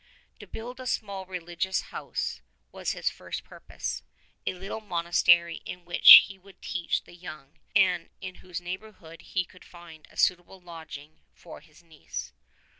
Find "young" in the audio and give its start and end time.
7.13-7.59